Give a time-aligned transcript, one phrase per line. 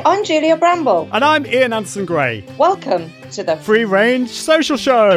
[0.00, 1.10] Hi, I'm Julia Bramble.
[1.12, 2.42] And I'm Ian Anderson Gray.
[2.56, 5.10] Welcome to the Free Range Social Show.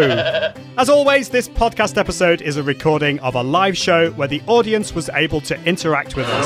[0.77, 4.93] As always, this podcast episode is a recording of a live show where the audience
[4.93, 6.45] was able to interact with us.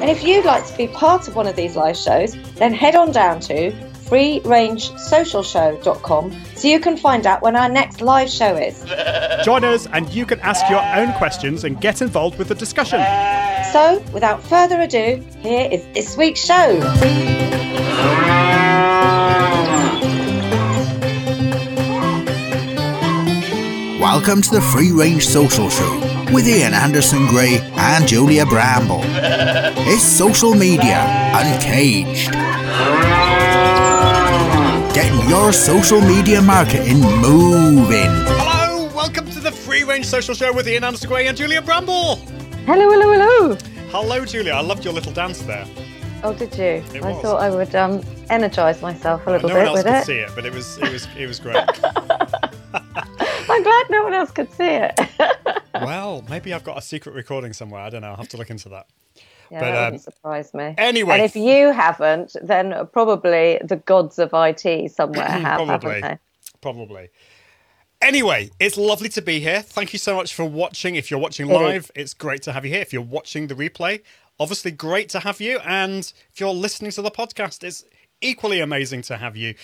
[0.00, 2.96] And if you'd like to be part of one of these live shows, then head
[2.96, 3.70] on down to
[4.06, 8.84] freerangesocialshow.com so you can find out when our next live show is.
[9.44, 13.00] Join us and you can ask your own questions and get involved with the discussion.
[13.72, 16.80] So, without further ado, here is this week's show.
[24.00, 26.00] Welcome to the Free Range Social Show
[26.32, 29.00] with Ian Anderson Gray and Julia Bramble.
[29.02, 31.00] It's social media
[31.34, 32.34] uncaged.
[34.94, 38.10] Getting your social media marketing moving.
[38.26, 42.16] Hello, welcome to the Free Range Social Show with Ian Anderson Gray and Julia Bramble.
[42.66, 43.56] Hello, hello, hello.
[43.90, 44.52] Hello, Julia.
[44.52, 45.66] I loved your little dance there.
[46.22, 46.82] Oh, did you?
[46.96, 47.22] It I was.
[47.22, 50.04] thought I would um, energise myself a little no one bit else with could it.
[50.06, 51.56] see it, but it was it was it was great.
[51.56, 54.98] I'm glad no one else could see it.
[55.74, 57.80] well, maybe I've got a secret recording somewhere.
[57.82, 58.10] I don't know.
[58.10, 58.86] I'll have to look into that.
[59.54, 60.74] Yeah, But, that um, wouldn't surprise me.
[60.78, 61.14] anyway.
[61.14, 66.00] and if you haven't, then probably the gods of IT somewhere have, Probably.
[66.00, 66.20] haven't
[66.60, 67.10] Probably.
[68.02, 69.62] Anyway, it's lovely to be here.
[69.62, 70.96] Thank you so much for watching.
[70.96, 72.80] If you're watching live, it's great to have you here.
[72.82, 74.02] If you're watching the replay,
[74.40, 75.58] obviously great to have you.
[75.60, 76.00] And
[76.32, 77.84] if you're listening to the podcast, it's
[78.20, 79.54] equally amazing to have you.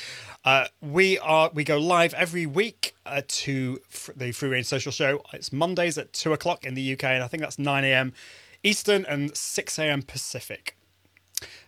[0.45, 4.93] Uh, we are we go live every week uh, to f- the Free Range Social
[4.93, 5.23] Show.
[5.33, 8.15] It's Mondays at two o'clock in the UK, and I think that's nine a.m.
[8.63, 10.03] Eastern and six a.m.
[10.03, 10.77] Pacific.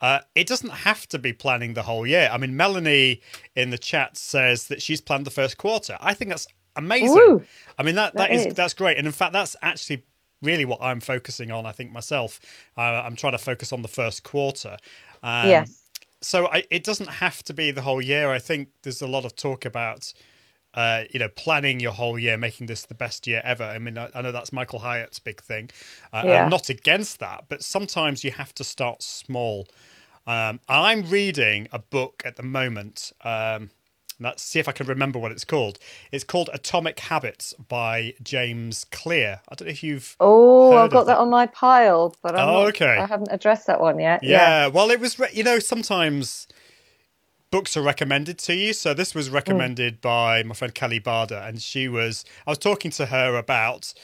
[0.00, 2.28] uh, it doesn't have to be planning the whole year.
[2.32, 3.20] I mean, Melanie
[3.54, 5.96] in the chat says that she's planned the first quarter.
[6.00, 7.14] I think that's amazing.
[7.14, 7.42] Woo!
[7.78, 8.54] I mean, that, That that is, is.
[8.54, 10.04] that's great, and in fact, that's actually
[10.42, 11.66] really what I'm focusing on.
[11.66, 12.40] I think myself,
[12.76, 14.76] uh, I'm trying to focus on the first quarter.
[15.22, 15.82] Um, yes.
[16.20, 18.30] so I, it doesn't have to be the whole year.
[18.30, 20.12] I think there's a lot of talk about,
[20.74, 23.64] uh, you know, planning your whole year, making this the best year ever.
[23.64, 25.70] I mean, I, I know that's Michael Hyatt's big thing.
[26.12, 26.44] Uh, Yeah.
[26.44, 29.66] I'm not against that, but sometimes you have to start small.
[30.26, 33.12] Um, I'm reading a book at the moment.
[33.24, 33.70] Um,
[34.20, 35.78] let's see if I can remember what it's called.
[36.12, 39.40] It's called Atomic Habits by James Clear.
[39.48, 40.16] I don't know if you've.
[40.20, 41.18] Oh, I've got that that.
[41.18, 42.98] on my pile, but I'm Oh, not- okay.
[42.98, 44.24] I haven't addressed that one yet.
[44.24, 46.48] Yeah, well, it was, re- you know, sometimes
[47.50, 48.72] books are recommended to you.
[48.72, 49.34] So this was mm.
[49.34, 53.94] recommended by my friend Kelly Barder, and she was, I was talking to her about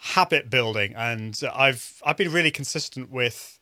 [0.00, 3.53] habit building, and I've I've been really consistent with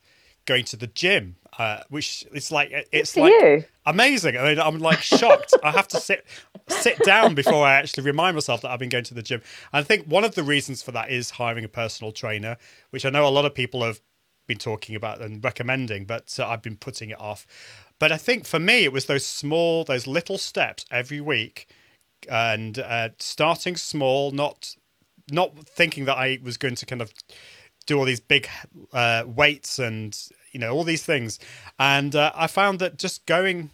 [0.45, 3.63] going to the gym, uh, which it's like it's for like you.
[3.85, 4.37] amazing.
[4.37, 5.53] I mean, I'm like shocked.
[5.63, 6.25] I have to sit
[6.67, 9.41] sit down before I actually remind myself that I've been going to the gym.
[9.71, 12.57] And I think one of the reasons for that is hiring a personal trainer,
[12.89, 14.01] which I know a lot of people have
[14.47, 17.45] been talking about and recommending, but uh, I've been putting it off.
[17.99, 21.67] But I think for me, it was those small, those little steps every week,
[22.29, 24.75] and uh, starting small, not
[25.31, 27.13] not thinking that I was going to kind of
[27.85, 28.47] do all these big
[28.93, 30.17] uh, weights and
[30.51, 31.39] you know all these things.
[31.79, 33.69] And uh, I found that just going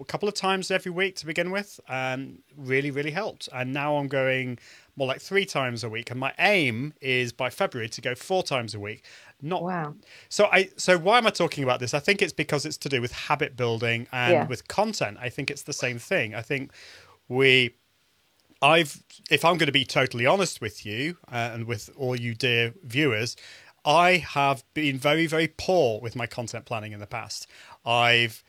[0.00, 3.48] a couple of times every week to begin with um, really really helped.
[3.52, 4.58] And now I'm going
[4.96, 6.10] more like three times a week.
[6.10, 9.04] And my aim is by February to go four times a week.
[9.42, 9.94] Not Wow.
[10.28, 11.94] so I so why am I talking about this?
[11.94, 14.46] I think it's because it's to do with habit building and Yeah.
[14.46, 15.18] with content.
[15.20, 16.34] I think it's the same thing.
[16.34, 16.72] I think
[17.28, 17.74] we
[18.62, 22.34] I've if I'm going to be totally honest with you uh, and with all you
[22.34, 23.36] dear viewers,
[23.84, 27.46] I have been very very poor with my content planning in the past.
[27.84, 28.42] I've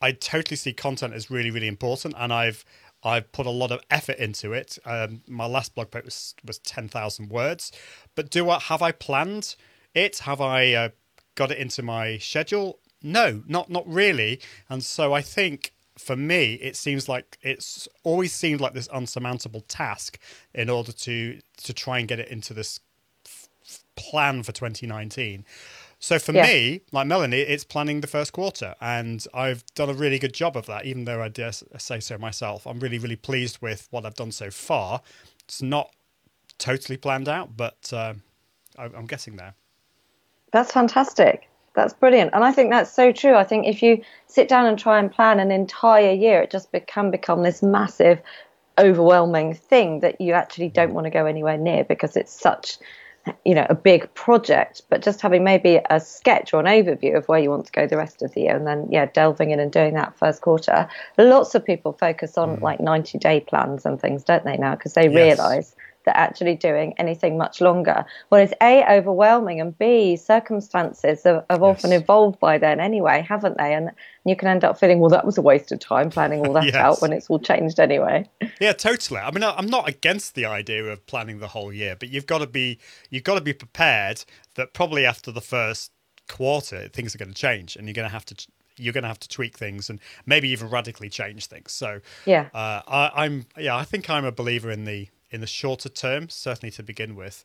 [0.00, 2.64] I totally see content as really really important and I've
[3.02, 4.78] I've put a lot of effort into it.
[4.84, 7.72] Um, my last blog post was, was ten thousand words,
[8.14, 9.56] but do I have I planned
[9.94, 10.18] it?
[10.20, 10.88] Have I uh,
[11.34, 12.78] got it into my schedule?
[13.02, 14.40] No, not not really.
[14.68, 19.62] And so I think for me, it seems like it's always seemed like this unsurmountable
[19.62, 20.18] task
[20.54, 22.80] in order to to try and get it into this
[23.26, 23.48] f-
[23.96, 25.44] plan for 2019.
[26.00, 26.52] So for Yeah.
[26.52, 30.56] me, like Melanie, it's planning the first quarter, and I've done a really good job
[30.56, 30.86] of that.
[30.86, 34.32] Even though I dare say so myself, I'm really, really pleased with what I've done
[34.32, 35.02] so far.
[35.44, 35.90] It's not
[36.58, 38.14] totally planned out, but uh,
[38.78, 39.54] I, I'm getting there.
[40.52, 41.48] That's fantastic.
[41.76, 42.30] That's brilliant.
[42.32, 43.34] And I think that's so true.
[43.34, 46.72] I think if you sit down and try and plan an entire year, it just
[46.72, 48.20] be- can become this massive,
[48.78, 52.78] overwhelming thing that you actually don't want to go anywhere near because it's such,
[53.44, 54.82] you know, a big project.
[54.88, 57.86] But just having maybe a sketch or an overview of where you want to go
[57.86, 60.88] the rest of the year and then, yeah, delving in and doing that first quarter.
[61.18, 62.60] Lots of people focus on mm.
[62.62, 64.76] like 90 day plans and things, don't they, now?
[64.76, 65.38] Because they Yes.
[65.38, 65.76] realize
[66.06, 68.04] that actually doing anything much longer.
[68.30, 73.58] Well, it's A, overwhelming, and B, circumstances have, have often evolved by then anyway, haven't
[73.58, 73.74] they?
[73.74, 73.90] And
[74.24, 76.74] you can end up feeling, well, that was a waste of time planning all that
[76.74, 76.74] Yes.
[76.74, 78.28] out when it's all changed anyway.
[78.60, 79.20] Yeah, totally.
[79.20, 82.38] I mean, I'm not against the idea of planning the whole year, but you've got
[82.38, 82.78] to be
[83.10, 84.24] you've got to be prepared
[84.54, 85.92] that probably after the first
[86.28, 88.46] quarter things are going to change, and you're going to have to
[88.78, 91.72] you're going to have to tweak things and maybe even radically change things.
[91.72, 92.48] So Yeah.
[92.54, 96.28] uh, I, I'm yeah, I think I'm a believer in the in the shorter term,
[96.28, 97.44] certainly to begin with.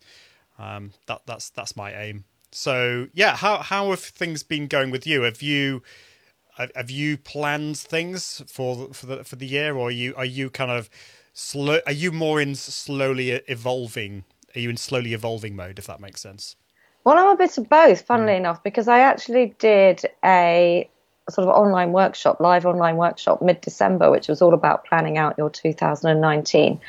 [0.58, 2.24] Um, that that's that's my aim.
[2.52, 5.22] So yeah, how how have things been going with you?
[5.22, 5.84] Have you
[6.76, 10.50] have, you planned things for for the for the year, or are you are you
[10.50, 10.90] kind of
[11.34, 11.80] slow?
[11.86, 14.24] Are you more in slowly evolving?
[14.56, 15.80] Are you in slowly evolving mode?
[15.80, 16.56] If that makes sense.
[17.04, 20.88] Well, I'm a bit of both, funnily enough, because I actually did a
[21.30, 25.36] sort of online workshop, live online workshop mid December, which was all about planning out
[25.38, 26.80] your 2019.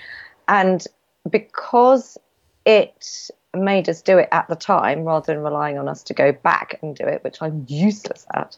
[0.49, 0.85] And
[1.29, 2.19] because
[2.65, 6.33] it made us do it at the time rather than relying on us to go
[6.33, 8.57] back and do it, which I'm useless at,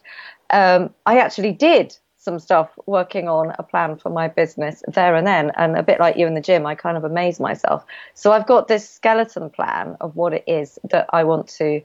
[0.50, 5.26] um, I actually did some stuff working on a plan for my business there and
[5.26, 5.52] then.
[5.56, 7.84] And a bit like you in the gym, I kind of amazed myself.
[8.14, 11.82] So I've got this skeleton plan of what it is that I want to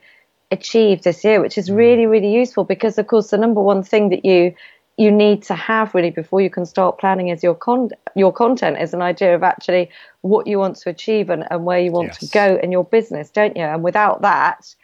[0.52, 4.10] achieve this year, which is really, really useful because, of course, the number one thing
[4.10, 4.56] that you
[5.00, 8.78] you need to have really before you can start planning is your con your content
[8.78, 9.90] is an idea of actually
[10.22, 13.30] what you want to achieve and, and where you want to go in your business,
[13.30, 13.64] don't you?
[13.64, 14.76] And without that,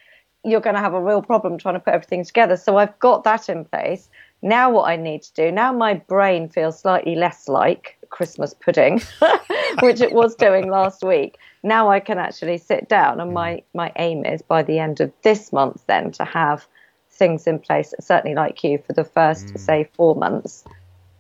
[0.46, 2.56] you're going to have a real problem trying to put everything together.
[2.56, 4.08] So I've got that in place.
[4.42, 9.02] Now, what I need to do, now my brain feels slightly less like Christmas pudding,
[9.82, 11.38] which it was doing last week.
[11.64, 13.34] Now I can actually sit down, and mm.
[13.34, 16.68] my, my aim is by the end of this month, then to have
[17.16, 20.64] things in place, certainly like you, for the first, say, four months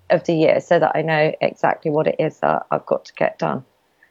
[0.09, 3.13] of the year, so that I know exactly what it is that I've got to
[3.13, 3.63] get done.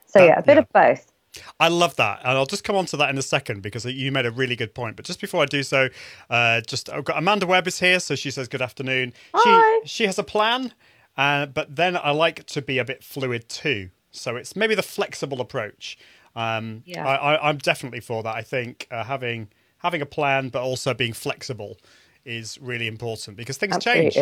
[0.06, 0.60] So, That- yeah, a bit yeah.
[0.60, 1.10] of both.
[1.58, 4.12] I love that, and I'll just come on to that in a second because you
[4.12, 4.94] made a really good point.
[4.94, 5.88] But just before I do so,
[6.30, 9.12] uh, just I've got Amanda Webb is here, so she says good afternoon.
[9.34, 9.80] Hi.
[9.84, 10.72] She she has a plan,
[11.16, 13.90] uh, but then I like to be a bit fluid too.
[14.12, 15.98] So it's maybe the flexible approach.
[16.36, 17.04] Um, Yeah.
[17.04, 18.34] I, I, I'm definitely for that.
[18.36, 19.48] I think uh, having
[19.84, 21.78] having a plan, but also being flexible,
[22.24, 24.18] is really important because things change.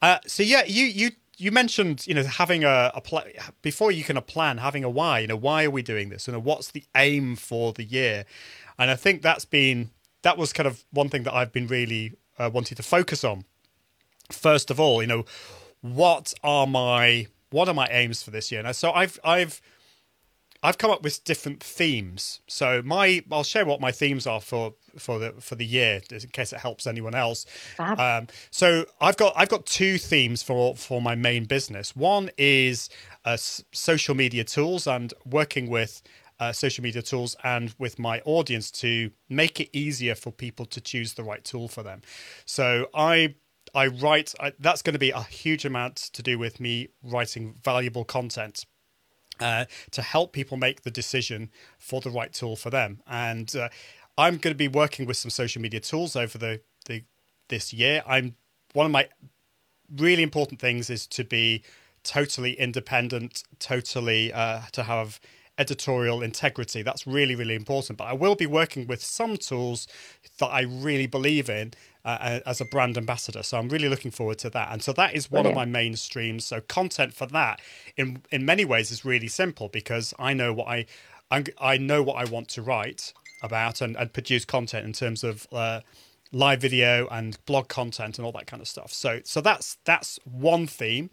[0.00, 3.22] Uh, so yeah, you you you mentioned you know having a, a pla
[3.60, 5.20] before you can a plan, having a why.
[5.20, 6.26] You know why are we doing this?
[6.26, 8.24] You know what's the aim for the year?
[8.78, 9.90] And I think that's been
[10.22, 13.44] that was kind of one thing that I've been really uh, wanting to focus on.
[14.30, 15.24] First of all, you know
[15.82, 18.64] what are my what are my aims for this year?
[18.64, 19.60] and so I've I've
[20.62, 22.40] I've come up with different themes.
[22.46, 26.20] So my I'll share what my themes are for for the for the year in
[26.28, 27.46] case it helps anyone else.
[27.98, 31.96] Um, so I've got I've got two themes for for my main business.
[31.96, 32.88] One is
[33.24, 36.02] uh, social media tools and working with
[36.38, 40.80] uh, social media tools and with my audience to make it easier for people to
[40.80, 42.02] choose the right tool for them.
[42.44, 43.34] So I
[43.74, 47.54] I write I, that's going to be a huge amount to do with me writing
[47.62, 48.64] valuable content
[49.42, 53.00] uh, to help people make the decision for the right tool for them.
[53.06, 53.68] And uh,
[54.16, 57.02] I'm going to be working with some social media tools over the, the
[57.48, 58.02] this year.
[58.06, 58.36] I'm
[58.72, 59.08] one of my
[59.96, 61.62] really important things is to be
[62.02, 65.20] totally independent, totally uh, to have
[65.58, 66.82] editorial integrity.
[66.82, 67.98] That's really, really important.
[67.98, 69.86] But I will be working with some tools
[70.38, 71.72] that I really believe in
[72.04, 73.42] uh, as a brand ambassador.
[73.42, 74.72] So I'm really looking forward to that.
[74.72, 76.44] And so that is one of my main streams.
[76.44, 77.60] So content for that,
[77.96, 80.86] in in many ways, is really simple because I know what I
[81.58, 85.46] I know what I want to write about and, and produce content in terms of.
[85.52, 85.80] Uh,
[86.34, 88.90] live video and blog content and all that kind of stuff.
[88.90, 91.10] So so that's that's one theme.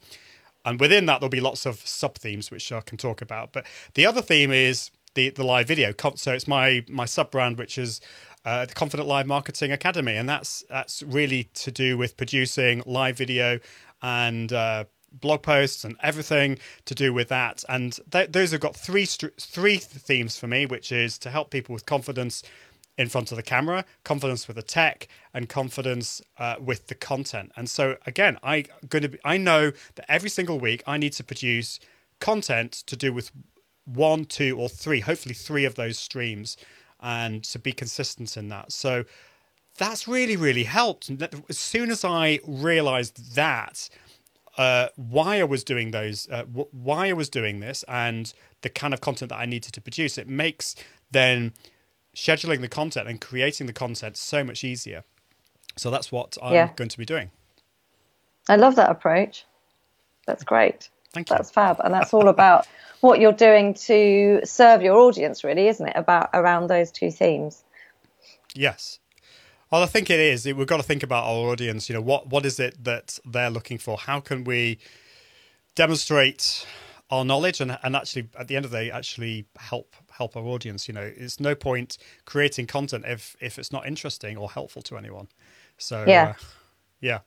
[0.65, 3.51] And within that there'll be lots of sub themes which I can talk about.
[3.51, 5.93] But the other theme is the, the live video.
[6.15, 7.99] So it's my my sub brand which is
[8.45, 13.17] uh, the Confident Live Marketing Academy, and that's that's really to do with producing live
[13.17, 13.59] video
[14.01, 17.63] and uh, blog posts and everything to do with that.
[17.67, 21.49] And th- those have got three st- three themes for me, which is to help
[21.49, 22.43] people with confidence
[22.97, 27.51] in front of the camera, confidence with the tech, and confidence uh, with the content.
[27.55, 31.23] And so again, I going to I know that every single week I need to
[31.23, 31.79] produce
[32.19, 33.31] content to do with
[33.85, 36.57] one, two, or three, hopefully three of those streams,
[37.01, 38.71] and to be consistent in that.
[38.71, 39.05] So
[39.77, 41.09] that's really really helped.
[41.49, 43.89] As soon as I realized that.
[44.57, 48.93] Uh, why I was doing those, uh, why I was doing this, and the kind
[48.93, 50.75] of content that I needed to produce, it makes
[51.11, 51.53] then
[52.15, 55.03] scheduling the content and creating the content so much easier.
[55.77, 56.69] So that's what I'm yeah.
[56.75, 57.31] going to be doing.
[58.49, 59.45] I love that approach.
[60.27, 60.89] That's great.
[61.13, 61.35] Thank you.
[61.35, 61.79] That's fab.
[61.83, 62.67] And that's all about
[63.01, 65.95] what you're doing to serve your audience, really, isn't it?
[65.95, 67.63] About around those two themes.
[68.53, 68.99] Yes.
[69.71, 70.45] Well, I think it is.
[70.45, 71.89] We've got to think about our audience.
[71.89, 73.97] You know, what what is it that they're looking for?
[73.97, 74.79] How can we
[75.75, 76.65] demonstrate
[77.09, 80.43] our knowledge and, and actually at the end of the day actually help help our
[80.43, 84.81] audience you know it's no point creating content if if it's not interesting or helpful
[84.81, 85.27] to anyone
[85.77, 86.33] so yeah uh,
[87.01, 87.19] yeah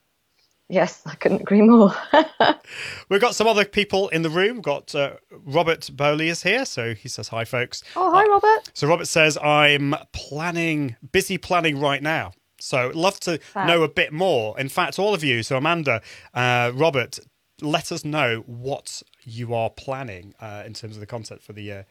[0.73, 1.95] yes i couldn't agree more
[3.09, 5.13] we've got some other people in the room we've got uh,
[5.45, 9.37] robert bowley is here so he says hi folks oh hi robert so robert says
[9.39, 14.99] i'm planning busy planning right now so love to know a bit more in fact
[14.99, 16.01] all of you so amanda
[16.35, 17.19] uh, robert
[17.63, 21.63] let us know what you are planning uh, in terms of the content for the
[21.63, 21.87] year.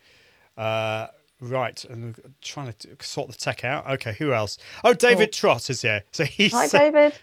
[0.57, 1.07] Uh,
[1.39, 3.89] right, and trying to sort the tech out.
[3.89, 4.57] Okay, who else?
[4.83, 5.31] Oh, David oh.
[5.31, 6.03] Trott is here.
[6.11, 7.13] So he's hi, David.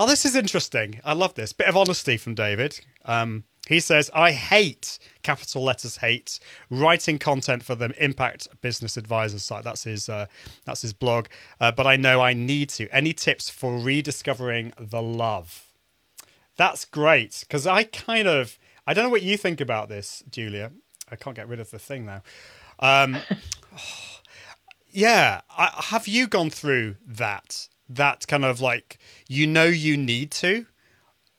[0.00, 1.00] Oh, this is interesting.
[1.04, 2.80] I love this bit of honesty from David.
[3.04, 6.38] Um, he says, "I hate capital letters hate
[6.70, 9.64] writing content for the Impact Business Advisors site.
[9.64, 10.26] That's his uh,
[10.64, 11.26] that's his blog.
[11.60, 12.88] Uh, but I know I need to.
[12.94, 15.64] Any tips for rediscovering the love?"
[16.56, 20.72] That's great because I kind of I don't know what you think about this, Julia.
[21.10, 22.22] I can't get rid of the thing now.
[22.78, 23.18] Um,
[24.90, 27.68] yeah, I, have you gone through that?
[27.88, 30.66] That kind of like you know you need to,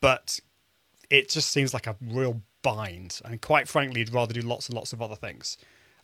[0.02, 0.40] but
[1.10, 3.22] it just seems like a real bind.
[3.26, 5.58] And quite frankly, you'd rather do lots and lots of other things.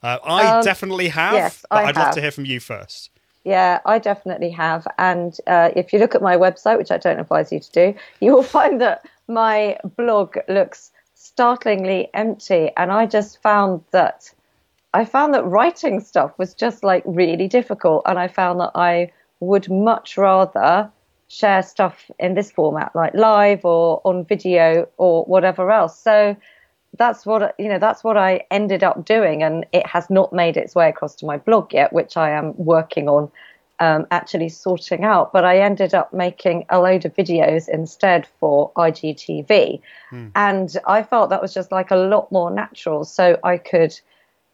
[0.04, 3.10] Uh, I um, definitely have, yes, but I would love to hear from you first.
[3.44, 4.88] Yeah, I definitely have.
[4.98, 7.96] And uh, if you look at my website, which I don't advise you to do,
[8.20, 12.72] you will find that my blog looks startlingly empty.
[12.76, 14.32] And I just found that
[14.94, 18.04] I found that writing stuff was just like really difficult.
[18.06, 19.12] And I found that I
[19.46, 20.92] would much rather
[21.28, 26.00] share stuff in this format, like live or on video or whatever else.
[26.00, 26.36] So
[26.98, 30.58] that's what you know that's what I ended up doing and it has not made
[30.58, 33.32] its way across to my blog yet which I am working on
[33.80, 38.72] um, actually sorting out but I ended up making a load of videos instead for
[38.74, 40.28] IGTV hmm.
[40.36, 44.00] and I felt that was just like a lot more natural so I could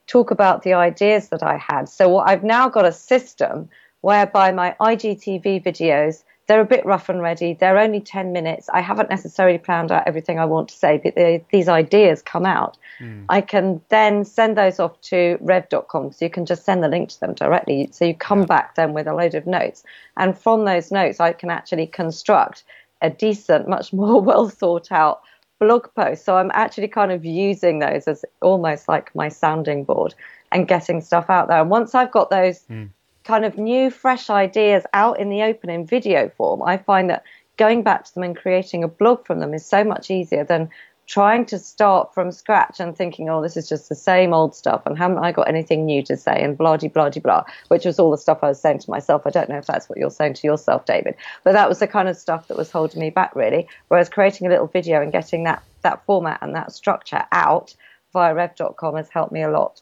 [0.07, 3.69] talk about the ideas that I had so what I've now got a system
[4.01, 7.53] whereby my IGTV videos they're a bit rough and ready.
[7.53, 8.67] They're only 10 minutes.
[8.73, 12.45] I haven't necessarily planned out everything I want to say, but they, these ideas come
[12.45, 12.77] out.
[12.99, 13.25] Mm.
[13.29, 17.07] I can then send those off to rev.com so you can just send the link
[17.07, 17.87] to them directly.
[17.93, 18.47] So you come yeah.
[18.47, 19.83] back then with a load of notes.
[20.17, 22.65] And from those notes, I can actually construct
[23.01, 25.21] a decent, much more well thought out
[25.59, 26.25] blog post.
[26.25, 30.15] So I'm actually kind of using those as almost like my sounding board
[30.51, 31.61] and getting stuff out there.
[31.61, 32.89] And once I've got those mm
[33.31, 37.23] kind of new, fresh ideas out in the open in video form, I find that
[37.55, 40.69] going back to them and creating a blog from them is so much easier than
[41.07, 44.85] trying to start from scratch and thinking, oh, this is just the same old stuff
[44.85, 47.99] and haven't I got anything new to say and blah, blah, blah, blah, which was
[47.99, 49.21] all the stuff I was saying to myself.
[49.25, 51.87] I don't know if that's what you're saying to yourself, David, but that was the
[51.87, 53.65] kind of stuff that was holding me back really.
[53.87, 57.73] Whereas creating a little video and getting that, that format and that structure out
[58.11, 59.81] via rev.com has helped me a lot.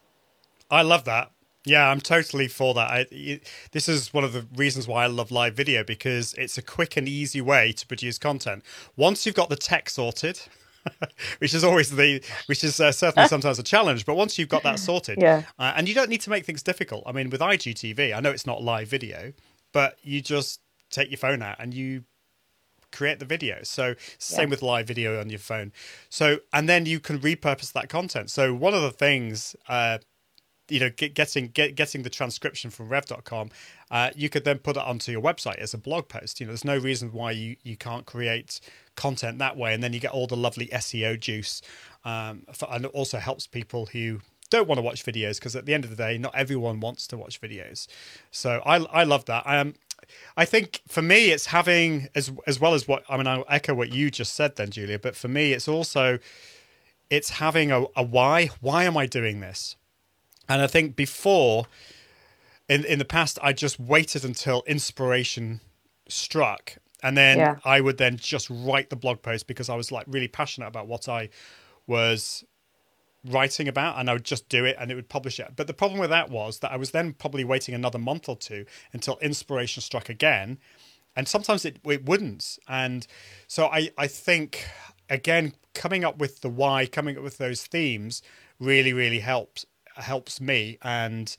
[0.70, 1.32] I love that
[1.66, 2.90] yeah, I'm totally for that.
[2.90, 6.58] I, it, this is one of the reasons why I love live video because it's
[6.58, 8.64] a quick and easy way to produce content.
[8.96, 10.40] Once you've got the tech sorted,
[11.40, 14.64] which is always the which is uh, certainly sometimes a challenge, but once you've got
[14.64, 15.44] that sorted, yeah.
[15.58, 17.04] Uh, and you don't need to make things difficult.
[17.06, 19.34] I mean, with IGTV, I know it's not live video,
[19.74, 22.06] but you just take your phone out and you
[22.92, 23.60] create the video.
[23.64, 24.50] So same yeah.
[24.52, 25.72] with live video on your phone.
[26.10, 28.32] So and then you can repurpose that content.
[28.32, 30.00] So one of the things uh,
[30.70, 33.50] you know get, getting get, getting the transcription from rev.com
[33.92, 36.52] uh, you could then put it onto your website as a blog post you know
[36.52, 38.60] there's no reason why you you can't create
[38.96, 41.62] content that way and then you get all the lovely seo juice
[42.06, 45.66] um, for, and it also helps people who don't want to watch videos because at
[45.66, 47.88] the end of the day, not everyone wants to watch videos.
[48.32, 49.44] So I I love that.
[49.46, 49.76] Um,
[50.36, 53.28] I think for me, it's having as as well as what I mean.
[53.28, 55.00] I'll echo what you just said, then, Julia.
[55.00, 56.20] But for me, it's also
[57.10, 58.48] it's having a, a why.
[58.62, 59.76] Why am I doing this?
[60.50, 61.68] And I think before,
[62.68, 65.62] in in the past, I just waited until inspiration
[66.10, 67.56] struck, and then Yeah.
[67.64, 70.88] I would then just write the blog post because I was like really passionate about
[70.88, 71.30] what I
[71.88, 72.44] was
[73.26, 75.54] writing about and I would just do it and it would publish it.
[75.56, 78.38] But the problem with that was that I was then probably waiting another month or
[78.38, 80.58] two until inspiration struck again.
[81.16, 82.58] And sometimes it, it wouldn't.
[82.68, 83.06] And
[83.48, 84.66] so I, I think,
[85.10, 88.22] again, coming up with the why, coming up with those themes
[88.60, 89.66] really, really helps
[90.02, 90.78] helps me.
[90.82, 91.36] And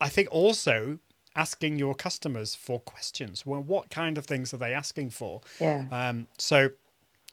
[0.00, 0.98] I think also
[1.34, 3.46] asking your customers for questions.
[3.46, 5.40] Well, what kind of things are they asking for?
[5.60, 5.84] Yeah.
[5.90, 6.70] Um, so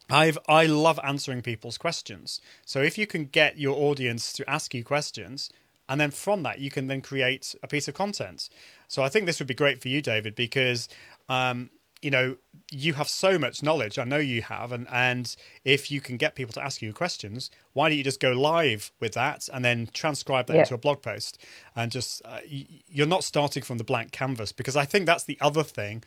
[0.08, 2.40] I've I love answering people's questions.
[2.64, 5.50] So if you can get your audience to ask you questions,
[5.88, 8.48] and then from that you can then create a piece of content.
[8.88, 10.88] So I think this would be great for you, David, because
[11.28, 11.70] um,
[12.02, 12.36] you know
[12.70, 13.98] you have so much knowledge.
[13.98, 15.34] I know you have, and and
[15.64, 18.92] if you can get people to ask you questions, why don't you just go live
[19.00, 20.58] with that and then transcribe that Yeah.
[20.58, 21.38] into a blog post
[21.76, 25.38] and just uh, you're not starting from the blank canvas because I think that's the
[25.40, 26.04] other thing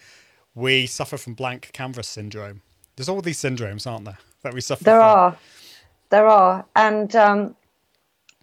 [0.56, 2.62] we suffer from blank canvas syndrome.
[2.96, 5.16] There's all these syndromes, aren't there, that we suffer There from?
[5.16, 5.38] are,
[6.12, 7.56] there are, and um,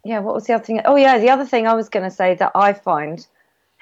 [0.04, 0.20] yeah.
[0.20, 0.80] What was the other thing?
[0.84, 3.26] Oh yeah, the other thing I was going to say that I find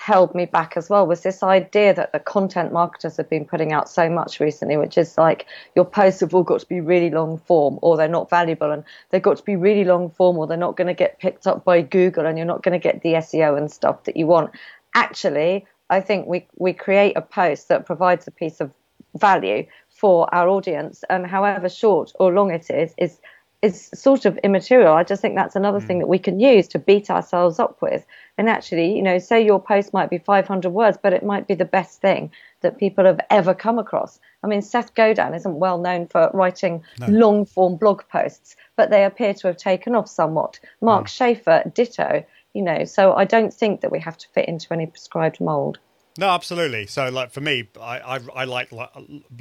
[0.04, 3.72] held me back as well was this idea that the content marketers have been putting
[3.72, 7.09] out so much recently, which is like your posts have all got to be really
[7.09, 10.46] long form, or they're not valuable, and they've got to be really long form, or
[10.46, 13.00] they're not going to get picked up by Google, and you're not going to get
[13.00, 14.50] the SEO and stuff that you want.
[14.94, 18.70] Actually, I think we we create a post that provides a piece of
[19.16, 23.20] value for our audience and however short or long it is is
[23.64, 24.92] is sort of immaterial.
[24.92, 25.87] I just think that's another mm.
[25.87, 28.05] thing that we can use to beat ourselves up with.
[28.37, 31.55] And actually you know say your post might be 500 words but it might be
[31.55, 34.20] the best thing that people have ever come across.
[34.42, 39.05] I mean seth godin isn't well known for writing long form blog posts but they
[39.05, 40.61] appear to have taken off somewhat.
[40.81, 41.09] Mark mm.
[41.09, 42.85] schaefer ditto you know.
[42.85, 45.79] So i don't think that we have to fit into any prescribed mold
[46.16, 46.87] No, absolutely.
[46.87, 48.90] So, like for me, I I, I like, like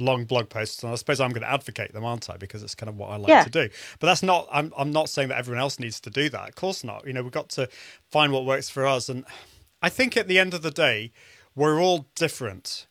[0.00, 2.36] long blog posts, and I suppose I'm going to advocate them, aren't I?
[2.36, 3.44] Because it's kind of what I like Yeah.
[3.44, 3.68] to do.
[4.00, 4.48] But that's not.
[4.50, 6.48] I'm I'm not saying that everyone else needs to do that.
[6.48, 7.06] Of course not.
[7.06, 7.68] You know, we've got to
[8.10, 9.24] find what works for us, and
[9.82, 11.12] I think at the end of the day,
[11.54, 12.86] we're all different.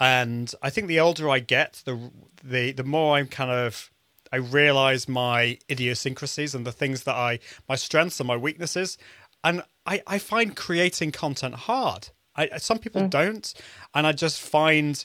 [0.00, 2.10] And I think the older I get, the
[2.42, 3.90] the the more I'm kind of
[4.32, 8.98] I realize my idiosyncrasies and the things that I my strengths and my weaknesses,
[9.44, 12.08] and I I find creating content hard.
[12.38, 13.52] I some people don't,
[13.94, 15.04] and I just find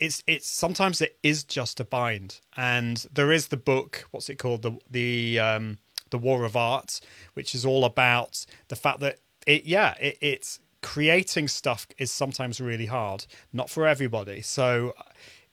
[0.00, 4.06] it's it's sometimes it is just a bind, and there is the book.
[4.10, 4.62] What's it called?
[4.62, 5.78] The the um,
[6.10, 7.00] the War of Art,
[7.34, 12.60] which is all about the fact that it yeah it, it's creating stuff is sometimes
[12.60, 14.42] really hard, not for everybody.
[14.42, 14.94] So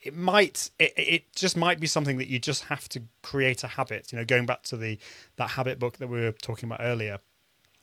[0.02, 3.68] it might it, it just might be something that you just have to create a
[3.68, 4.12] habit.
[4.12, 4.98] You know, going back to the
[5.38, 7.20] that habit book that we were talking about earlier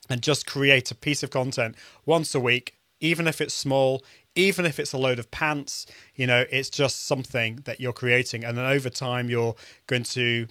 [0.09, 4.03] and just create a piece of content once a week, even if it's small,
[4.35, 8.45] even if it's a load of pants, you know, it's just something that you're creating.
[8.45, 9.55] And then over time, you're
[9.87, 10.47] going to,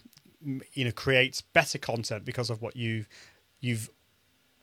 [0.73, 3.05] you know, create better content because of what you,
[3.59, 3.89] you've,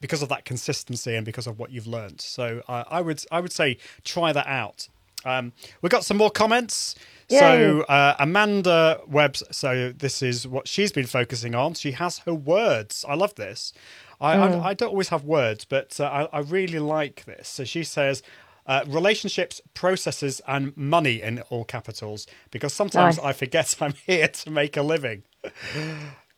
[0.00, 2.20] because of that consistency and because of what you've learned.
[2.20, 4.88] So I, I would, I would say try that out.
[5.24, 6.94] Um, we've got some more comments.
[7.28, 9.42] So uh, Amanda Webbs.
[9.50, 11.74] So this is what she's been focusing on.
[11.74, 13.04] She has her words.
[13.08, 13.72] I love this.
[14.20, 17.48] I I, I don't always have words, but uh, I, I really like this.
[17.48, 18.22] So she says.
[18.66, 23.26] Uh, relationships, processes, and money in all capitals because sometimes Nice.
[23.26, 25.22] I forget I'm here to make a living.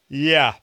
[0.08, 0.54] yeah,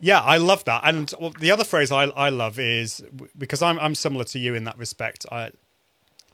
[0.00, 0.82] yeah, I love that.
[0.84, 3.04] And the other phrase I, I love is
[3.36, 5.26] because I'm I'm similar to you in that respect.
[5.30, 5.50] I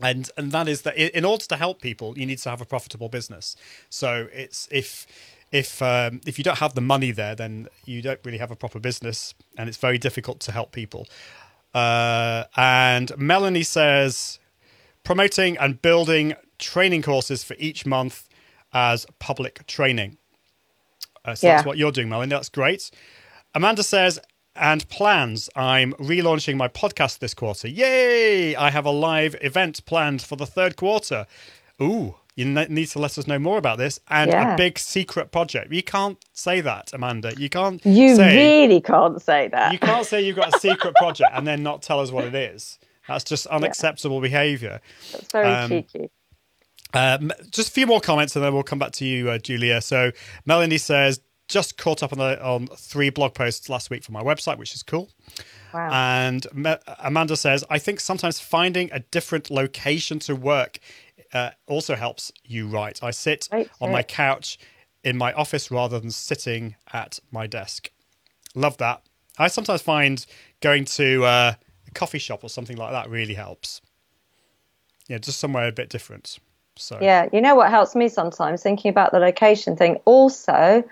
[0.00, 2.66] and and that is that in order to help people, you need to have a
[2.66, 3.56] profitable business.
[3.90, 5.06] So it's if
[5.52, 8.56] if um, if you don't have the money there, then you don't really have a
[8.56, 11.06] proper business, and it's very difficult to help people.
[11.74, 14.38] Uh, and Melanie says
[15.04, 18.28] promoting and building training courses for each month
[18.72, 20.18] as public training.
[21.24, 21.56] Uh, so Yeah.
[21.56, 22.30] that's what you're doing, Melanie.
[22.30, 22.90] That's great.
[23.54, 24.18] Amanda says,
[24.54, 25.50] and plans.
[25.54, 27.68] I'm relaunching my podcast this quarter.
[27.68, 28.56] Yay!
[28.56, 31.26] I have a live event planned for the third quarter.
[31.80, 33.99] Ooh, you ne- need to let us know more about this.
[34.09, 34.55] And Yeah.
[34.55, 35.72] a big secret project.
[35.72, 37.33] You can't say that, Amanda.
[37.37, 39.72] You can't You say really can't say that.
[39.72, 42.35] you can't say you've got a secret project and then not tell us what it
[42.35, 42.79] is.
[43.09, 44.81] That's just unacceptable behaviour.
[45.12, 46.11] That's very um, cheeky.
[46.94, 49.81] Um, just a few more comments and then we'll come back to you, uh, Julia.
[49.81, 50.12] So
[50.44, 54.22] Melanie says, just caught up on the on three blog posts last week for my
[54.22, 55.09] website, which is cool.
[55.72, 55.90] Wow.
[55.92, 60.81] And Ma- Amanda says, I think sometimes finding a different location to work
[61.37, 63.03] uh, also helps you write.
[63.03, 64.59] I sit Great on my couch
[65.05, 67.90] in my office rather than sitting at my desk.
[68.55, 69.03] Love that.
[69.38, 70.25] I sometimes find
[70.61, 71.55] going to uh,
[71.87, 73.83] a coffee shop or something like that really helps.
[75.09, 76.38] Yeah, just somewhere a bit different.
[76.77, 79.96] So Yeah, you know what helps me sometimes thinking about the location thing.
[80.05, 80.83] Also,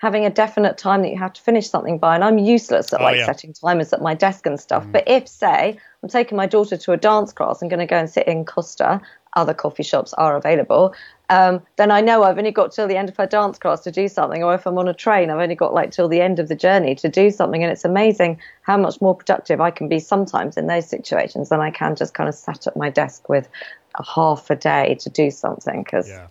[0.00, 3.00] having a definite time that you have to finish something by, and I'm useless at
[3.00, 3.26] Oh, like yeah.
[3.26, 4.86] setting timers at my desk and stuff.
[4.92, 7.98] But if, say, I'm taking my daughter to a dance class, I'm going to go
[7.98, 9.00] and sit in Costa.
[9.34, 10.94] Other coffee shops are available.
[11.28, 13.92] Um, then I know I've only got till the end of her dance class to
[13.92, 16.40] do something, or if I'm on a train, I've only got like till the end
[16.40, 17.62] of the journey to do something.
[17.62, 21.60] And it's amazing how much more productive I can be sometimes in those situations than
[21.60, 23.48] I can just kind of sat at my desk with
[23.96, 26.26] a half a day to do something because yeah.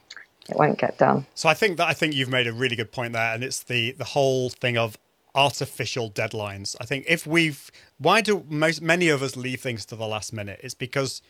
[0.50, 1.26] it won't get done.
[1.34, 3.64] So I think that I think you've made a really good point there, and it's
[3.64, 4.98] the the whole thing of
[5.34, 6.76] artificial deadlines.
[6.82, 10.34] I think if we've why do most many of us leave things to the last
[10.34, 10.60] minute?
[10.62, 11.22] It's because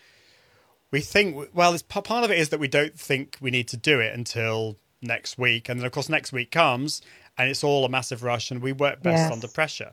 [0.91, 3.77] we think well, it's part of it is that we don't think we need to
[3.77, 7.01] do it until next week, and then of course next week comes,
[7.37, 9.31] and it's all a massive rush, and we work best Yes.
[9.31, 9.91] under pressure.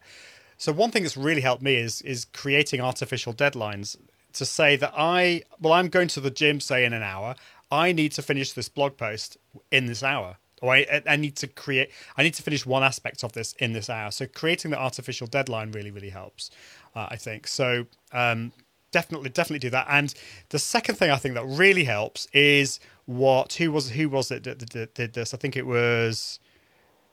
[0.59, 3.97] So one thing that's really helped me is is creating artificial deadlines
[4.33, 7.35] to say that I well I'm going to the gym say in an hour.
[7.71, 9.37] I need to finish this blog post
[9.73, 10.37] in this hour.
[10.63, 13.75] Or I, I need to create I need to finish one aspect of this in
[13.75, 14.11] this hour.
[14.11, 16.51] So creating the artificial deadline really really helps.
[16.95, 17.87] Uh, I think so.
[18.13, 18.53] Um,
[18.97, 19.87] definitely definitely do that.
[19.91, 20.15] And
[20.49, 24.45] the second thing I think that really helps is what who was who was it
[24.45, 25.35] that did, did this?
[25.35, 26.41] I think it was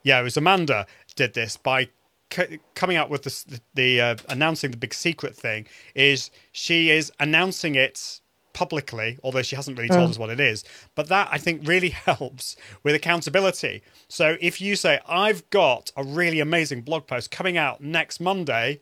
[0.04, 1.90] yeah, it was Amanda did this by
[2.32, 5.68] c- coming out with this, the, the uh, announcing the big secret thing.
[5.94, 8.22] Is she is announcing it
[8.54, 10.64] publicly, although she hasn't really told us what it is.
[10.96, 13.82] But that I think really helps with accountability.
[14.08, 18.80] So if you say I've got a really amazing blog post coming out next Monday,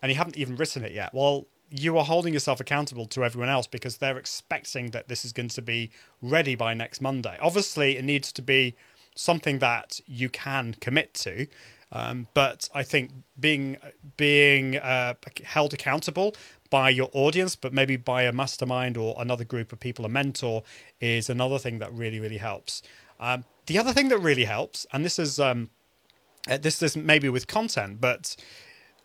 [0.00, 1.46] and you haven't even written it yet, well.
[1.70, 5.48] You are holding yourself accountable to everyone else because they're expecting that this is going
[5.50, 5.90] to be
[6.22, 7.36] ready by next Monday.
[7.40, 8.76] Obviously, it needs to be
[9.16, 11.46] something that you can commit to.
[11.92, 13.76] Um, but I think being
[14.16, 16.34] being uh, held accountable
[16.68, 20.62] by your audience, but maybe by a mastermind or another group of people, a mentor,
[21.00, 22.82] is another thing that really really helps.
[23.20, 25.70] Um, the other thing that really helps, and this is um,
[26.50, 28.36] uh, this is maybe with content, but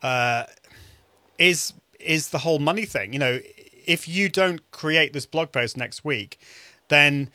[0.02, 0.46] uh,
[1.38, 3.14] is is the whole money thing.
[3.14, 3.40] You know,
[3.86, 6.40] if you don't create this blog post next week,
[6.90, 7.30] then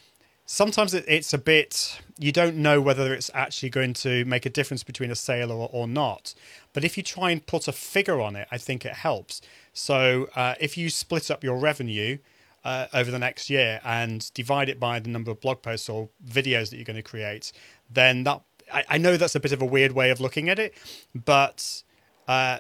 [0.47, 4.51] sometimes it, it's a bit you don't know whether it's actually going to make a
[4.51, 6.35] difference between a sale or, or not
[6.73, 10.29] but if you try and put a figure on it i think it helps so
[10.37, 12.17] uh, if you split up your revenue
[12.65, 16.09] uh, over the next year and divide it by the number of blog posts or
[16.27, 17.53] videos that you're going to create
[17.91, 18.41] then that
[18.73, 20.75] i, I know that's a bit of a weird way of looking at it
[21.13, 21.83] but
[22.29, 22.59] uh,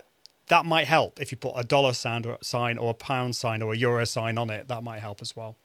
[0.49, 2.25] that might help if you put a dollar sign
[2.79, 5.57] or, a pound sign or a euro sign on it that might help as well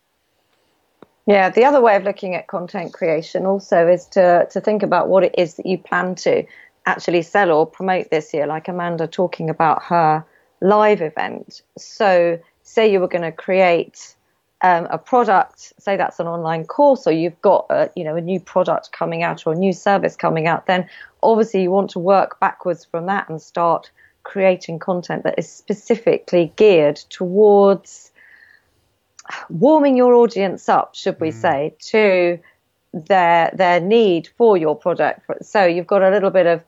[1.26, 5.08] Yeah, the other way of looking at content creation also is to to think about
[5.08, 6.46] what it is that you plan to
[6.86, 10.26] actually sell or promote this year, like Amanda talking about her
[10.62, 11.62] live event.
[11.78, 14.16] So, say you were going to create
[14.62, 18.22] um, a product, say that's an online course, or you've got a, you know a
[18.22, 20.88] new product coming out or a new service coming out, then
[21.24, 23.92] obviously you want to work backwards from that and start
[24.24, 28.12] creating content that is specifically geared towards
[29.50, 31.34] warming your audience up, should we mm.
[31.34, 32.40] say, to
[32.94, 35.22] their their need for your product.
[35.46, 36.64] So you've got a little bit of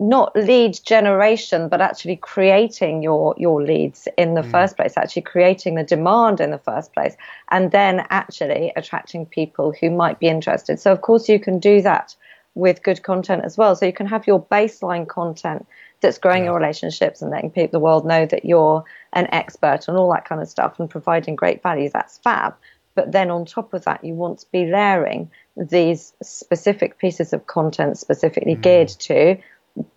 [0.00, 4.50] not lead generation, but actually creating your your leads in the mm.
[4.50, 7.16] first place, actually creating the demand in the first place,
[7.50, 10.78] and then actually attracting people who might be interested.
[10.78, 12.14] So of course you can do that
[12.54, 13.74] with good content as well.
[13.74, 15.66] So you can have your baseline content
[16.04, 19.96] that's growing your relationships and letting people the world know that you're an expert and
[19.96, 21.88] all that kind of stuff and providing great value.
[21.88, 22.54] That's fab.
[22.94, 27.46] But then on top of that, you want to be layering these specific pieces of
[27.46, 28.60] content specifically mm.
[28.60, 29.38] geared to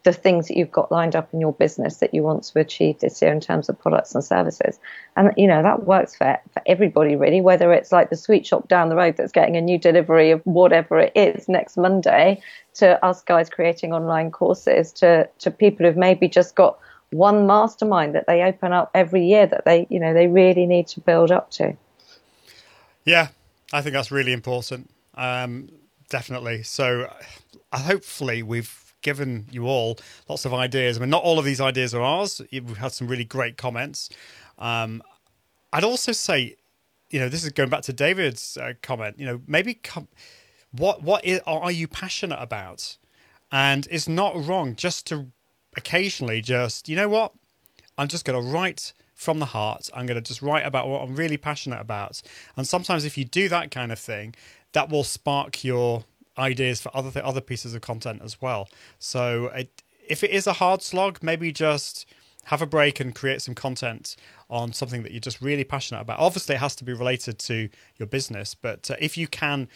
[0.04, 3.00] the things that you've got lined up in your business that you want to achieve
[3.00, 4.80] this year in terms of products and services.
[5.16, 8.68] And, you know, that works for, for everybody really, whether it's like the sweet shop
[8.68, 12.42] down the road that's getting a new delivery of whatever it is next Monday
[12.76, 16.80] to us guys creating online courses to, to people who've maybe just got
[17.12, 20.88] one mastermind that they open up every year that they, you know, they really need
[20.88, 21.76] to build up to.
[23.06, 23.30] Yeah,
[23.72, 24.90] I think that's really important.
[25.13, 25.70] Um,
[26.10, 26.63] definitely.
[26.63, 27.10] So,
[27.72, 30.98] uh, hopefully, we've given you all lots of ideas.
[30.98, 32.41] I mean, not all of these ideas are ours.
[32.52, 34.10] We've had some really great comments.
[34.58, 35.02] Um,
[35.72, 36.58] I'd also say,
[37.10, 39.17] you know, this is going back to David's uh, comment.
[39.17, 40.10] You know, maybe com-
[40.74, 42.98] what what is, are you passionate about?
[43.50, 45.28] And it's not wrong just to
[45.78, 47.32] occasionally just, you know what?
[47.98, 49.89] I'm just going to write from the heart.
[49.93, 52.22] I'm going to just write about what I'm really passionate about.
[52.58, 54.36] And sometimes if you do that kind of thing,
[54.74, 56.04] that will spark your
[56.38, 58.69] ideas for other th- other pieces of content as well.
[59.00, 62.06] So it, if it is a hard slog, maybe just
[62.45, 64.15] have a break and create some content
[64.50, 66.19] on something that you're just really passionate about.
[66.19, 69.67] Obviously, it has to be related to your business, but uh, if you can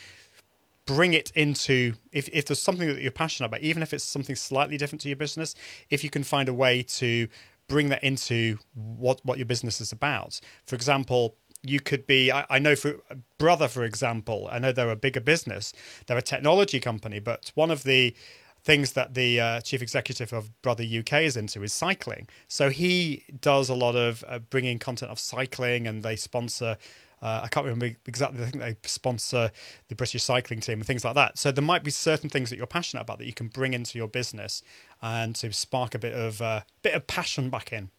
[0.86, 4.36] bring it into if, if there's something that you're passionate about even if it's something
[4.36, 5.54] slightly different to your business
[5.90, 7.28] if you can find a way to
[7.68, 12.46] bring that into what what your business is about for example you could be I,
[12.50, 12.96] I, know for
[13.38, 15.74] brother for example i know they're a bigger business
[16.08, 18.16] they're a technology company but one of the
[18.64, 23.24] things that the uh, chief executive of brother uk is into is cycling so he
[23.40, 26.78] does a lot of uh, bringing content of cycling and they sponsor
[27.22, 28.42] uh, I can't remember exactly.
[28.42, 29.52] I think they sponsor
[29.90, 31.38] the British cycling team and things like that.
[31.38, 33.98] So there might be certain things that you're passionate about that you can bring into
[33.98, 34.64] your business
[35.02, 37.92] and to spark a bit of uh, bit of passion back in.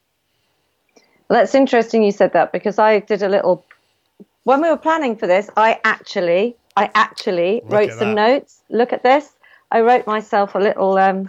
[1.32, 3.64] Well, that's interesting you said that because I did a little
[4.44, 5.48] when we were planning for this.
[5.56, 8.32] I actually, I actually Look wrote some that.
[8.32, 8.60] notes.
[8.68, 9.32] Look at this.
[9.70, 11.28] I wrote myself a little um,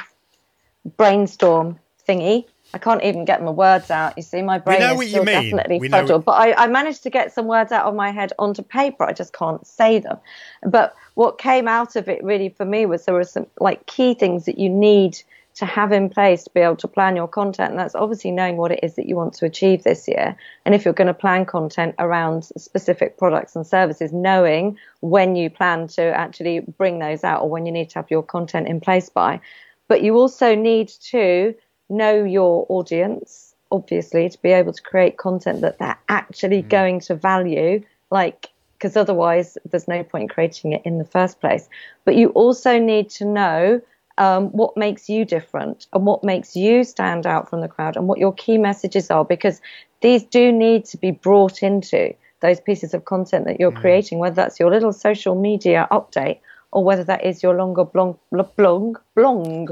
[0.98, 4.18] brainstorm thingy I can't even get my words out.
[4.18, 6.26] You see, my brain is still definitely we fuddled.
[6.26, 9.04] But I, I, managed to get some words out of my head onto paper.
[9.04, 10.18] I just can't say them.
[10.64, 14.16] But what came out of it really for me was there were some like key
[14.16, 15.22] things that you need
[15.56, 17.72] to have in place to be able to plan your content.
[17.72, 20.36] And that's obviously knowing what it is that you want to achieve this year.
[20.66, 25.50] And if you're going to plan content around specific products and services, knowing when you
[25.50, 28.82] plan to actually bring those out or when you need to have your content in
[28.82, 29.40] place by.
[29.88, 31.54] But you also need to
[31.90, 36.70] know your audience, obviously, to be able to create content that they're actually mm.
[36.70, 41.70] going to value, like, because otherwise there's no point creating it in the first place.
[42.06, 43.82] But you also need to know
[44.18, 48.08] um, what makes you different and what makes you stand out from the crowd and
[48.08, 49.62] what your key messages are, because
[50.02, 53.82] these do need to be brought into those pieces of content that you're mm.
[53.82, 56.40] creating, whether that's your little social media update
[56.72, 59.68] or whether that is your longer blong, blong, blong,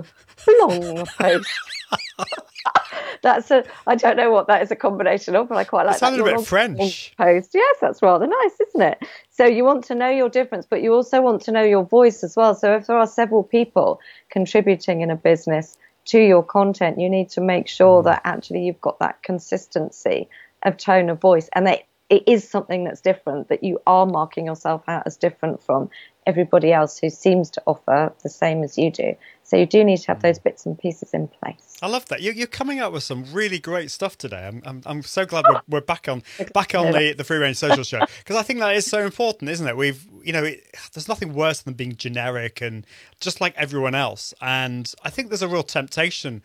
[0.46, 1.50] blong post.
[3.22, 5.96] that's a I don't know what that is a combination of, but I quite like
[5.96, 6.20] it that.
[6.20, 7.14] a bit French.
[7.18, 7.52] Post.
[7.54, 9.04] Yes, that's rather nice, isn't it?
[9.42, 12.24] So you want to know your difference, but you also want to know your voice
[12.24, 12.54] as well.
[12.54, 14.00] So if there are several people
[14.30, 18.04] contributing in a business to your content, you need to make sure mm.
[18.04, 20.30] that actually you've got that consistency
[20.62, 24.46] of tone of voice and that it is something that's different, that you are marking
[24.46, 25.90] yourself out as different from
[26.28, 29.16] everybody else who seems to offer the same as you do.
[29.44, 30.24] So you do need to have mm.
[30.24, 31.78] those bits and pieces in place.
[31.82, 32.22] I love that.
[32.22, 34.46] You're, coming up with some really great stuff today.
[34.46, 36.22] I'm, I'm, I'm so glad we're, we're back on
[36.54, 39.50] back on the, the Free Range Social Show because I think that is so important,
[39.50, 39.78] isn't it?
[39.78, 42.86] We've you know it, there's nothing worse than being generic and
[43.22, 44.34] just like everyone else.
[44.42, 46.44] And I think there's a real temptation.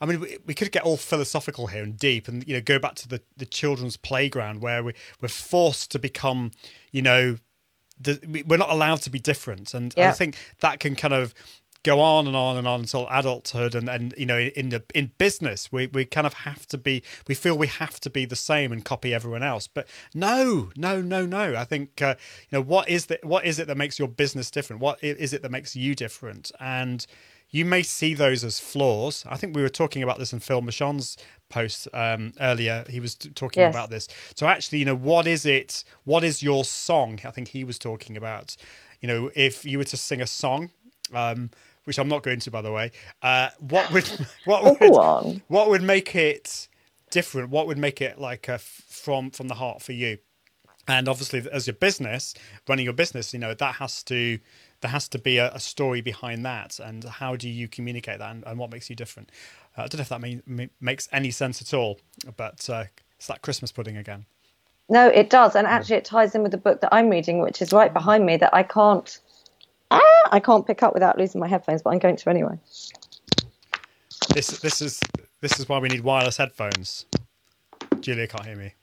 [0.00, 2.78] I mean, we, we could get all philosophical here and deep, and you know, go
[2.78, 6.52] back to the, the children's playground where we we're forced to become,
[6.92, 7.38] you know,
[8.00, 10.10] the, we're not allowed to be different, and yeah.
[10.10, 11.34] I think that can kind of
[11.84, 15.12] go on and on and on until adulthood and and you know in the in
[15.16, 18.36] business we we kind of have to be we feel we have to be the
[18.36, 19.66] same and copy everyone else.
[19.66, 21.54] But no no no no.
[21.56, 22.16] I think uh,
[22.50, 24.82] you know what is that what is it that makes your business different?
[24.82, 26.50] What is it that makes you different?
[26.60, 27.06] And
[27.50, 29.24] you may see those as flaws.
[29.28, 31.16] I think we were talking about this in Phil Mershon's
[31.48, 32.84] post um, earlier.
[32.88, 33.72] He was talking yes.
[33.74, 34.08] about this.
[34.34, 35.84] So actually, you know, what is it?
[36.04, 37.20] What is your song?
[37.24, 38.56] I think he was talking about.
[39.00, 40.70] You know, if you were to sing a song,
[41.14, 41.50] um,
[41.84, 44.06] which I'm not going to, by the way, uh, what would
[44.44, 46.68] what would what would make it
[47.10, 47.50] different?
[47.50, 50.18] What would make it like a from from the heart for you?
[50.86, 52.34] And obviously, as your business,
[52.68, 54.38] running your business, you know that has to
[54.80, 58.30] there has to be a, a, story behind that and how do you communicate that
[58.30, 59.30] and, and what makes you different?
[59.76, 61.98] Uh, i don't know if that makes any sense at all
[62.36, 62.84] but uh,
[63.16, 64.24] it's that christmas pudding again.
[64.88, 67.60] No it does and actually it ties in with the book that i'm reading which
[67.60, 69.18] is right behind me that i can't
[69.90, 72.58] ah, i can't pick up without losing my headphones but i'm going to anyway.
[74.34, 75.00] This this is
[75.40, 77.06] this is why we need wireless headphones.
[78.00, 78.74] Julia can't hear me.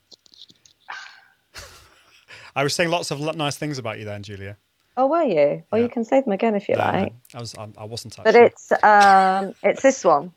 [2.56, 4.56] I was saying lots of nice things about you then, Julia.
[4.96, 5.62] Oh, were you?
[5.70, 5.84] Well, yeah.
[5.84, 7.12] you can say them again if you no, like.
[7.12, 7.54] No, I was.
[7.56, 8.18] I, I wasn't.
[8.18, 8.32] Actually.
[8.32, 10.32] But it's um, it's this one.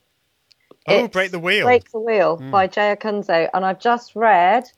[0.88, 1.66] Oh, it's break the wheel.
[1.66, 2.52] Break the wheel mm.
[2.52, 4.70] by Jay Acunzo, and I've just read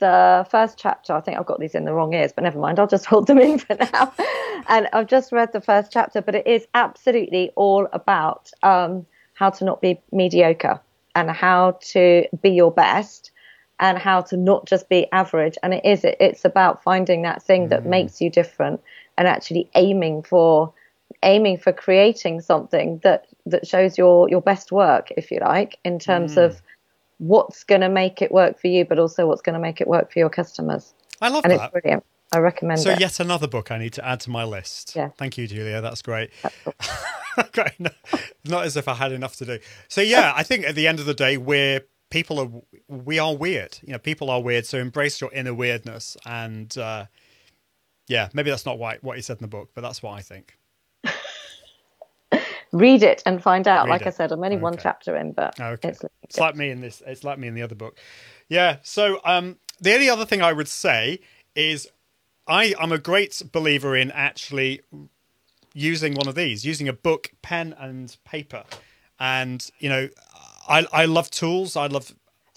[0.00, 1.12] the first chapter.
[1.12, 2.78] I think I've got these in the wrong ears, but never mind.
[2.78, 4.12] I'll just hold them in for now.
[4.68, 9.50] and I've just read the first chapter, but it is absolutely all about um, how
[9.50, 10.80] to not be mediocre
[11.14, 13.30] and how to be your best
[13.80, 15.56] and how to not just be average.
[15.62, 16.00] And it is.
[16.04, 17.86] It's about finding that thing that mm.
[17.86, 18.80] makes you different
[19.18, 20.72] and actually aiming for
[21.22, 25.98] aiming for creating something that that shows your your best work, if you like, in
[25.98, 26.44] terms Mm.
[26.46, 26.62] of
[27.18, 29.88] what's going to make it work for you, but also what's going to make it
[29.88, 30.94] work for your customers.
[31.20, 31.64] I love And that.
[31.64, 32.04] it's brilliant.
[32.32, 33.00] I recommend So it.
[33.00, 34.94] yet another book I need to add to my list.
[34.94, 35.08] Yeah.
[35.16, 35.80] Thank you, Julia.
[35.80, 36.30] That's great.
[36.42, 36.88] That's.
[37.38, 37.90] Okay, no,
[38.44, 39.60] Not as if I had enough to do.
[39.86, 42.50] So yeah, I think at the end of the day, we're people are
[42.88, 43.78] we are weird.
[43.84, 44.66] You know, people are weird.
[44.66, 47.06] So embrace your inner weirdness, and uh,
[48.08, 50.22] yeah, maybe that's not what what he said in the book, but that's what I
[50.22, 50.58] think.
[52.72, 53.88] Read it and find out.
[53.88, 54.08] Read like it.
[54.08, 55.90] I said, I'm only one chapter in, but Okay.
[55.90, 57.02] it's It's like me in this.
[57.06, 57.98] It's like me in the other book.
[58.48, 58.78] Yeah.
[58.82, 61.20] So um, the only other thing I would say
[61.56, 61.88] is
[62.48, 64.82] I I'm a great believer in actually
[65.74, 68.64] using one of these, using a book, pen, and paper.
[69.20, 70.08] And you know,
[70.68, 71.76] I I love tools.
[71.76, 72.14] I love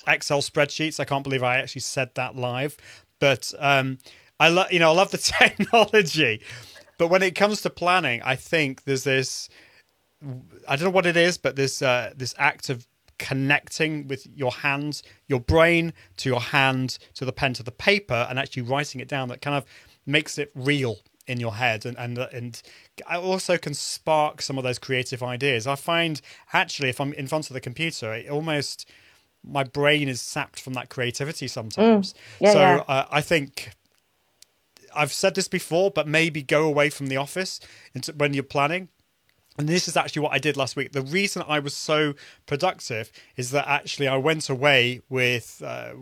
[0.08, 1.00] Excel spreadsheets.
[1.00, 2.78] I can't believe I actually said that live,
[3.20, 4.00] but um,
[4.42, 6.42] I love you know I love the technology.
[6.98, 9.50] But when it comes to planning, I think there's this
[10.68, 14.52] I don't know what it is, but this uh, this act of connecting with your
[14.52, 19.00] hands, your brain to your hand, to the pen, to the paper, and actually writing
[19.00, 19.64] it down that kind of
[20.08, 22.62] makes it real in your head, and and and
[23.08, 25.68] I also can spark some of those creative ideas.
[25.68, 26.20] I find
[26.52, 28.90] actually, if I'm in front of the computer, it almost
[29.44, 32.14] my brain is sapped from that creativity sometimes.
[32.40, 32.84] Yeah, so yeah.
[32.88, 33.72] Uh, I think
[34.96, 37.60] I've said this before, but maybe go away from the office
[38.16, 38.90] when you're planning.
[39.58, 40.94] And this is actually what I did last week.
[40.94, 42.14] The reason I was so
[42.46, 45.94] productive is that actually I went away with uh,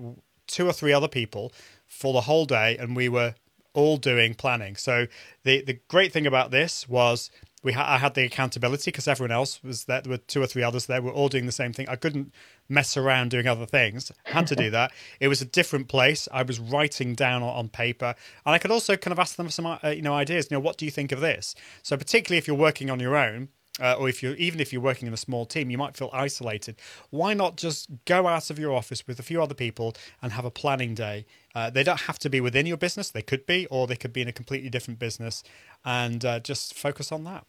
[0.47, 1.51] two or three other people
[1.87, 3.33] for the whole day, and we were
[3.73, 4.75] all doing planning.
[4.75, 5.07] So
[5.43, 7.31] the the great thing about this was
[7.63, 10.01] we ha- I had the accountability because everyone else was there.
[10.01, 11.01] There were two or three others there.
[11.01, 11.89] We're all doing the same thing.
[11.89, 12.33] I couldn't
[12.69, 14.11] mess around doing other things.
[14.25, 14.91] Had to do that.
[15.19, 16.27] It was a different place.
[16.31, 19.51] I was writing down on, paper, and I could also kind of ask them for
[19.51, 20.47] some uh, you know ideas.
[20.49, 21.55] You know, what do you think of this?
[21.83, 23.49] So particularly if you're working on your own.
[23.81, 26.09] Uh, or if you're even if you're working in a small team, you might feel
[26.11, 26.75] isolated.
[27.11, 30.43] Why not just go out of your office with a few other people and have
[30.43, 31.25] a planning day?
[31.55, 34.11] Uh, they don't have to be within your business; they could be, or they could
[34.11, 35.43] be in a completely different business,
[35.85, 37.45] and uh, just focus on that.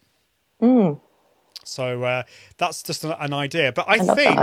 [1.65, 2.23] So uh,
[2.57, 3.73] that's just an, an idea.
[3.73, 4.37] But I, I think.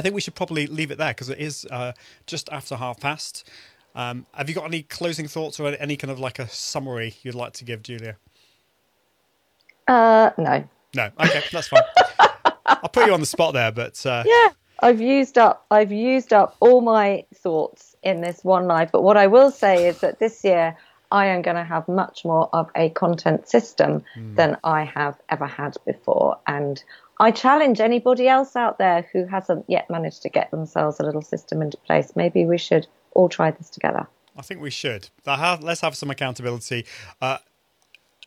[0.00, 1.92] I think we should probably leave it there because it is uh,
[2.26, 3.46] just after half past.
[3.94, 7.34] Um, have you got any closing thoughts or any kind of like a summary you'd
[7.34, 8.16] like to give, Julia?
[9.86, 10.66] Uh, no.
[10.94, 11.82] No, okay, that's fine.
[12.66, 14.48] I'll put you on the spot there, but uh, Yeah,
[14.80, 15.66] I've used up.
[15.70, 18.90] I've used up all my thoughts in this one live.
[18.90, 20.78] But what I will say is that this year
[21.10, 25.46] I am going to have much more of a content system than I have ever
[25.46, 26.82] had before, and
[27.18, 31.22] I challenge anybody else out there who hasn't yet managed to get themselves a little
[31.22, 32.16] system into place.
[32.16, 34.06] Maybe we should all try this together.
[34.36, 35.10] I think we should.
[35.26, 36.86] Let's have some accountability.
[37.20, 37.38] Uh,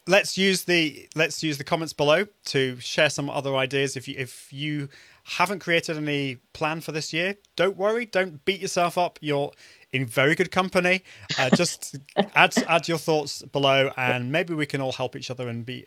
[0.07, 3.95] let's use the let's use the comments below to share some other ideas.
[3.95, 4.89] If you if you
[5.23, 8.05] haven't created any plan for this year, don't worry.
[8.05, 9.17] Don't beat yourself up.
[9.21, 9.51] You're
[9.93, 11.03] in very good company.
[11.39, 11.95] Uh, just
[12.35, 15.85] add add your thoughts below, and maybe we can all help each other and be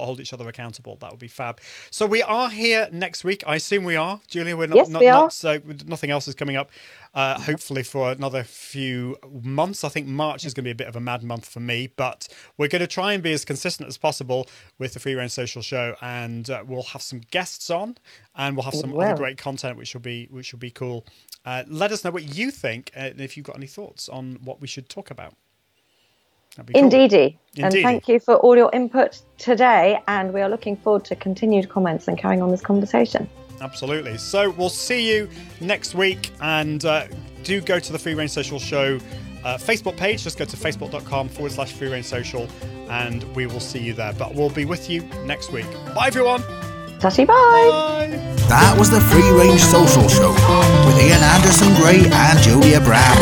[0.00, 0.96] hold each other accountable.
[1.00, 1.60] That would be fab.
[1.90, 3.42] So we are here next week.
[3.46, 4.56] I assume we are, Julia.
[4.56, 4.76] We're not.
[4.76, 5.30] Yes, not, we not are.
[5.30, 6.70] so nothing else is coming up.
[7.14, 9.84] Uh, hopefully for another few months.
[9.84, 11.92] I think March is going to be a bit of a mad month for me,
[11.94, 12.26] but
[12.56, 15.60] we're going to try and be as consistent as possible with the Free Range Social
[15.60, 17.98] Show, and uh, we'll have some guests on,
[18.34, 21.04] and we'll have some other great content, which will be which will be cool.
[21.44, 24.38] Uh, let us know what you think, uh, and if you've got any thoughts on
[24.42, 25.34] what we should talk about.
[26.56, 26.84] That'd cool.
[26.84, 27.38] Indeedy.
[27.58, 30.00] And thank you for all your input today.
[30.08, 33.28] And we are looking forward to continued comments and carrying on this conversation.
[33.60, 34.18] Absolutely.
[34.18, 35.28] So we'll see you
[35.60, 37.06] next week, and uh,
[37.44, 38.98] do go to the Free Range Social Show
[39.44, 40.22] uh, Facebook page.
[40.22, 42.48] Just go to facebook.com forward slash free range social,
[42.88, 44.12] and we will see you there.
[44.14, 45.70] But we'll be with you next week.
[45.94, 46.42] Bye, everyone.
[47.02, 48.06] Bye.
[48.46, 50.30] That was the Free Range Social Show
[50.86, 53.18] with Ian Anderson Gray and Julia Brown.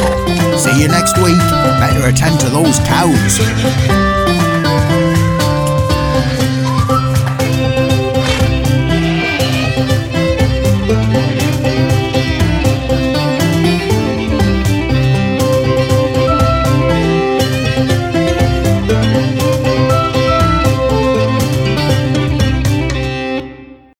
[0.58, 1.40] See you next week.
[1.80, 4.19] Better attend to those cows.